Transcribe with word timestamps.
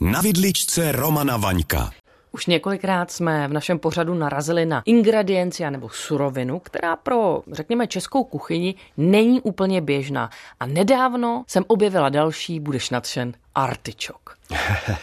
Na 0.00 0.20
vidličce 0.20 0.92
Romana 0.92 1.36
Vaňka. 1.36 1.90
Už 2.32 2.46
několikrát 2.46 3.10
jsme 3.10 3.48
v 3.48 3.52
našem 3.52 3.78
pořadu 3.78 4.14
narazili 4.14 4.66
na 4.66 4.82
ingredienci 4.84 5.70
nebo 5.70 5.88
surovinu, 5.88 6.58
která 6.58 6.96
pro, 6.96 7.42
řekněme, 7.52 7.86
českou 7.86 8.24
kuchyni 8.24 8.74
není 8.96 9.40
úplně 9.40 9.80
běžná. 9.80 10.30
A 10.60 10.66
nedávno 10.66 11.44
jsem 11.48 11.64
objevila 11.66 12.08
další, 12.08 12.60
budeš 12.60 12.90
nadšen, 12.90 13.32
artičok. 13.54 14.36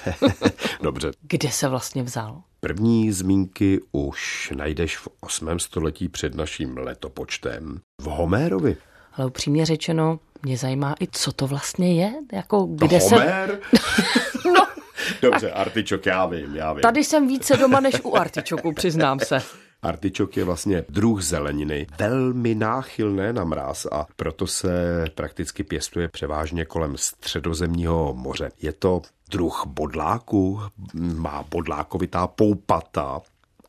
Dobře. 0.81 1.11
Kde 1.21 1.51
se 1.51 1.67
vlastně 1.67 2.03
vzal? 2.03 2.41
První 2.59 3.11
zmínky 3.11 3.79
už 3.91 4.51
najdeš 4.55 4.97
v 4.97 5.07
8. 5.21 5.59
století 5.59 6.09
před 6.09 6.35
naším 6.35 6.77
letopočtem 6.77 7.79
v 8.01 8.05
Homérovi. 8.05 8.77
Ale 9.13 9.27
upřímně 9.27 9.65
řečeno, 9.65 10.19
mě 10.43 10.57
zajímá 10.57 10.95
i, 11.01 11.07
co 11.11 11.31
to 11.31 11.47
vlastně 11.47 11.93
je. 12.03 12.13
Jako, 12.33 12.67
kde 12.71 13.01
se... 13.01 13.15
Homér? 13.15 13.59
no. 14.45 14.72
Dobře, 15.21 15.51
artičok, 15.51 16.05
já 16.05 16.25
vím, 16.25 16.55
já 16.55 16.73
vím. 16.73 16.81
Tady 16.81 17.03
jsem 17.03 17.27
více 17.27 17.57
doma 17.57 17.79
než 17.79 18.01
u 18.03 18.15
artičoku, 18.15 18.73
přiznám 18.73 19.19
se. 19.19 19.41
Artičok 19.81 20.37
je 20.37 20.43
vlastně 20.43 20.85
druh 20.89 21.21
zeleniny, 21.21 21.87
velmi 21.99 22.55
náchylné 22.55 23.33
na 23.33 23.43
mráz 23.43 23.85
a 23.91 24.05
proto 24.15 24.47
se 24.47 25.05
prakticky 25.15 25.63
pěstuje 25.63 26.07
převážně 26.07 26.65
kolem 26.65 26.97
středozemního 26.97 28.13
moře. 28.13 28.49
Je 28.61 28.73
to 28.73 29.01
druh 29.29 29.63
bodláku, 29.67 30.61
má 30.93 31.45
bodlákovitá 31.51 32.27
poupata, 32.27 33.21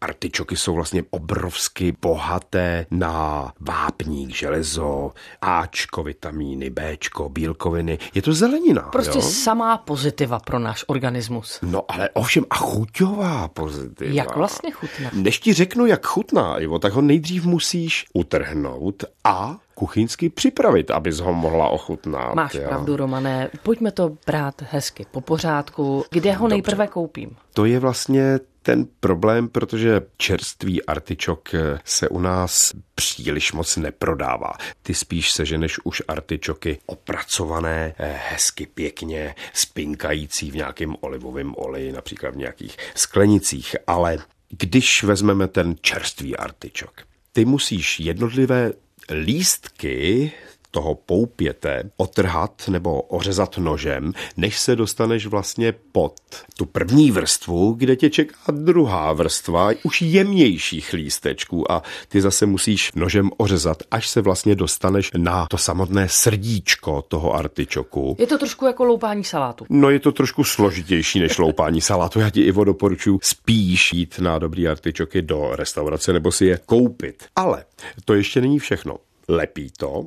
Artičoky 0.05 0.57
jsou 0.57 0.75
vlastně 0.75 1.03
obrovsky 1.11 1.97
bohaté 2.03 2.87
na 2.91 3.53
vápník, 3.61 4.35
železo, 4.35 5.13
Ačko, 5.41 6.03
vitamíny, 6.03 6.71
Bčko, 6.71 7.29
bílkoviny. 7.29 7.99
Je 8.15 8.23
to 8.23 8.33
zelenina. 8.33 8.83
Prostě 8.83 9.19
jo? 9.19 9.23
samá 9.23 9.79
pozitiva 9.79 10.39
pro 10.39 10.59
náš 10.59 10.85
organismus. 10.87 11.59
No 11.63 11.83
ale 11.89 12.09
ovšem 12.13 12.45
a 12.51 12.57
chuťová 12.57 13.49
pozitiva. 13.49 14.11
Jak 14.15 14.37
vlastně 14.37 14.71
chutná? 14.71 15.11
Než 15.13 15.39
ti 15.39 15.53
řeknu, 15.53 15.87
jak 15.87 16.07
chutná, 16.07 16.59
Ivo, 16.59 16.79
tak 16.79 16.93
ho 16.93 17.01
nejdřív 17.01 17.45
musíš 17.45 18.07
utrhnout 18.13 19.05
a 19.25 19.57
kuchyňsky 19.75 20.29
připravit, 20.29 20.91
abys 20.91 21.21
ho 21.21 21.33
mohla 21.33 21.69
ochutnat. 21.69 22.35
Máš 22.35 22.55
jo. 22.55 22.63
pravdu, 22.69 22.97
Romané. 22.97 23.51
Pojďme 23.63 23.93
to 23.93 24.17
brát 24.27 24.63
hezky 24.71 25.07
po 25.11 25.21
pořádku. 25.21 26.05
Kde 26.11 26.33
ho 26.33 26.39
Dobře. 26.39 26.55
nejprve 26.55 26.87
koupím? 26.87 27.37
To 27.55 27.65
je 27.65 27.79
vlastně 27.79 28.39
ten 28.65 28.87
problém, 29.01 29.49
protože 29.49 30.01
čerstvý 30.17 30.87
artičok 30.87 31.49
se 31.85 32.09
u 32.09 32.19
nás 32.19 32.73
příliš 32.95 33.53
moc 33.53 33.77
neprodává. 33.77 34.53
Ty 34.83 34.95
spíš 34.95 35.33
seženeš 35.33 35.79
už 35.85 36.03
artičoky 36.09 36.79
opracované, 36.87 37.95
eh, 37.99 38.21
hezky 38.29 38.67
pěkně, 38.67 39.35
spinkající 39.53 40.51
v 40.51 40.57
nějakém 40.57 40.97
olivovém 41.01 41.55
oleji, 41.57 41.93
například 41.93 42.35
v 42.35 42.37
nějakých 42.37 42.77
sklenicích, 42.95 43.77
ale 43.87 44.19
když 44.49 45.03
vezmeme 45.03 45.49
ten 45.49 45.75
čerstvý 45.81 46.37
artičok, 46.37 47.03
ty 47.33 47.45
musíš 47.45 48.01
jednotlivé 48.01 48.73
lístky 49.11 50.33
toho 50.75 50.95
poupěte 50.95 51.91
otrhat 51.97 52.63
nebo 52.69 53.03
ořezat 53.03 53.59
nožem, 53.59 54.13
než 54.37 54.59
se 54.59 54.77
dostaneš 54.77 55.27
vlastně 55.27 55.75
pod 55.93 56.15
tu 56.57 56.67
první 56.67 57.11
vrstvu, 57.11 57.73
kde 57.73 57.97
tě 57.97 58.11
čeká 58.11 58.37
druhá 58.51 59.13
vrstva 59.13 59.71
už 59.83 60.03
jemnějších 60.03 60.93
lístečků 60.93 61.73
a 61.73 61.83
ty 62.09 62.21
zase 62.21 62.47
musíš 62.47 62.93
nožem 62.95 63.31
ořezat, 63.37 63.83
až 63.91 64.09
se 64.09 64.21
vlastně 64.21 64.55
dostaneš 64.55 65.11
na 65.17 65.47
to 65.47 65.59
samotné 65.59 66.09
srdíčko 66.09 67.03
toho 67.03 67.35
artičoku. 67.35 68.17
Je 68.19 68.27
to 68.27 68.39
trošku 68.39 68.67
jako 68.67 68.85
loupání 68.85 69.25
salátu. 69.25 69.67
No 69.71 69.91
je 69.91 70.01
to 70.01 70.13
trošku 70.13 70.45
složitější 70.45 71.21
než 71.21 71.39
loupání 71.39 71.81
salátu. 71.81 72.21
Já 72.21 72.31
ti 72.31 72.41
Ivo 72.41 72.65
doporučuji 72.65 73.21
spíš 73.23 73.93
jít 73.93 74.19
na 74.19 74.39
dobrý 74.39 74.69
artičoky 74.69 75.23
do 75.23 75.51
restaurace 75.53 76.13
nebo 76.13 76.33
si 76.33 76.47
je 76.47 76.59
koupit. 76.67 77.25
Ale 77.37 77.65
to 78.05 78.15
ještě 78.15 78.41
není 78.41 78.59
všechno. 78.59 78.97
Lepí 79.29 79.71
to, 79.79 80.07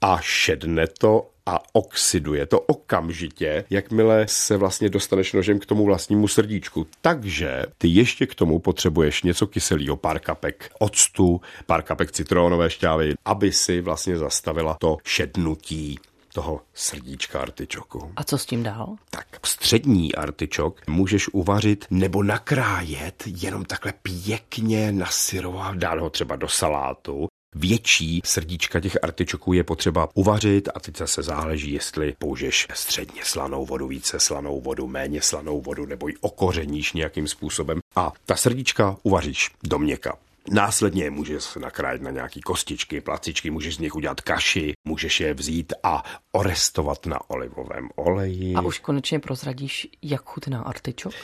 a 0.00 0.18
šedne 0.20 0.86
to 0.86 1.30
a 1.46 1.60
oxiduje 1.72 2.46
to 2.46 2.60
okamžitě, 2.60 3.64
jakmile 3.70 4.26
se 4.28 4.56
vlastně 4.56 4.88
dostaneš 4.88 5.32
nožem 5.32 5.58
k 5.58 5.66
tomu 5.66 5.84
vlastnímu 5.84 6.28
srdíčku. 6.28 6.86
Takže 7.00 7.64
ty 7.78 7.88
ještě 7.88 8.26
k 8.26 8.34
tomu 8.34 8.58
potřebuješ 8.58 9.22
něco 9.22 9.46
kyselého, 9.46 9.96
pár 9.96 10.18
kapek 10.18 10.70
octu, 10.78 11.40
pár 11.66 11.82
kapek 11.82 12.12
citronové 12.12 12.70
šťávy, 12.70 13.14
aby 13.24 13.52
si 13.52 13.80
vlastně 13.80 14.18
zastavila 14.18 14.76
to 14.80 14.96
šednutí 15.04 15.98
toho 16.34 16.60
srdíčka 16.74 17.40
artičoku. 17.40 18.12
A 18.16 18.24
co 18.24 18.38
s 18.38 18.46
tím 18.46 18.62
dál? 18.62 18.96
Tak 19.10 19.26
střední 19.46 20.14
artičok 20.14 20.86
můžeš 20.86 21.28
uvařit 21.28 21.84
nebo 21.90 22.22
nakrájet 22.22 23.22
jenom 23.26 23.64
takhle 23.64 23.92
pěkně 24.02 24.92
nasyrovat, 24.92 25.76
dát 25.76 25.98
ho 25.98 26.10
třeba 26.10 26.36
do 26.36 26.48
salátu 26.48 27.28
větší 27.56 28.20
srdíčka 28.24 28.80
těch 28.80 28.96
artičoků 29.02 29.52
je 29.52 29.64
potřeba 29.64 30.08
uvařit 30.14 30.68
a 30.74 30.80
teď 30.80 30.96
zase 30.96 31.22
záleží, 31.22 31.72
jestli 31.72 32.14
použiješ 32.18 32.66
středně 32.74 33.20
slanou 33.24 33.66
vodu, 33.66 33.86
více 33.86 34.20
slanou 34.20 34.60
vodu, 34.60 34.86
méně 34.86 35.22
slanou 35.22 35.60
vodu 35.60 35.86
nebo 35.86 36.08
ji 36.08 36.14
okořeníš 36.20 36.92
nějakým 36.92 37.28
způsobem 37.28 37.78
a 37.96 38.12
ta 38.26 38.36
srdíčka 38.36 38.96
uvaříš 39.02 39.50
do 39.64 39.78
měka. 39.78 40.18
Následně 40.50 41.04
je 41.04 41.10
můžeš 41.10 41.54
nakrájet 41.60 42.02
na 42.02 42.10
nějaký 42.10 42.40
kostičky, 42.40 43.00
placičky, 43.00 43.50
můžeš 43.50 43.76
z 43.76 43.78
nich 43.78 43.94
udělat 43.94 44.20
kaši, 44.20 44.72
můžeš 44.84 45.20
je 45.20 45.34
vzít 45.34 45.72
a 45.82 46.04
orestovat 46.32 47.06
na 47.06 47.30
olivovém 47.30 47.88
oleji. 47.94 48.54
A 48.54 48.60
už 48.60 48.78
konečně 48.78 49.18
prozradíš, 49.18 49.88
jak 50.02 50.22
chutná 50.24 50.62
artičok? 50.62 51.14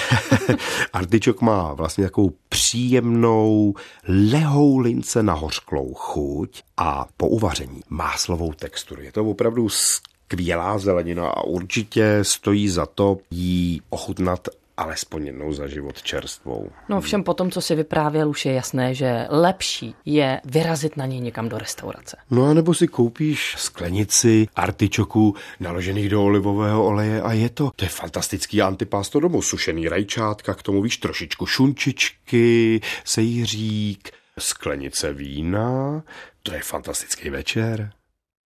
Artičok 0.92 1.40
má 1.40 1.74
vlastně 1.74 2.04
takovou 2.04 2.32
příjemnou, 2.48 3.74
lehou 4.08 4.78
lince 4.78 5.22
nahořklou 5.22 5.94
chuť 5.94 6.62
a 6.76 7.06
po 7.16 7.28
uvaření 7.28 7.80
máslovou 7.88 8.52
texturu. 8.52 9.02
Je 9.02 9.12
to 9.12 9.24
opravdu 9.24 9.68
skvělá 9.68 10.78
zelenina 10.78 11.28
a 11.28 11.44
určitě 11.44 12.18
stojí 12.22 12.68
za 12.68 12.86
to 12.86 13.18
jí 13.30 13.82
ochutnat 13.90 14.48
alespoň 14.82 15.26
jednou 15.26 15.52
za 15.52 15.66
život 15.66 16.02
čerstvou. 16.02 16.70
No 16.88 17.00
všem 17.00 17.24
potom, 17.24 17.50
co 17.50 17.60
si 17.60 17.74
vyprávěl, 17.74 18.28
už 18.28 18.46
je 18.46 18.52
jasné, 18.52 18.94
že 18.94 19.26
lepší 19.30 19.94
je 20.04 20.40
vyrazit 20.44 20.96
na 20.96 21.06
něj 21.06 21.20
někam 21.20 21.48
do 21.48 21.58
restaurace. 21.58 22.16
No 22.30 22.46
a 22.46 22.54
nebo 22.54 22.74
si 22.74 22.88
koupíš 22.88 23.54
sklenici 23.58 24.48
artičoků 24.54 25.34
naložených 25.60 26.08
do 26.08 26.24
olivového 26.24 26.86
oleje 26.86 27.22
a 27.22 27.32
je 27.32 27.48
to, 27.48 27.70
to 27.76 27.84
je 27.84 27.88
fantastický 27.88 28.62
antipásto 28.62 29.20
domu, 29.20 29.42
sušený 29.42 29.88
rajčátka, 29.88 30.54
k 30.54 30.62
tomu 30.62 30.82
víš 30.82 30.96
trošičku 30.96 31.46
šunčičky, 31.46 32.80
sejřík, 33.04 34.10
sklenice 34.38 35.12
vína, 35.12 36.02
to 36.42 36.54
je 36.54 36.60
fantastický 36.62 37.30
večer. 37.30 37.92